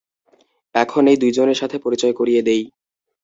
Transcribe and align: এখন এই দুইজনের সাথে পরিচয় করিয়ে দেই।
এখন 0.75 1.03
এই 1.07 1.17
দুইজনের 1.17 1.57
সাথে 1.57 1.77
পরিচয় 1.77 2.13
করিয়ে 2.13 2.41
দেই। 2.41 2.63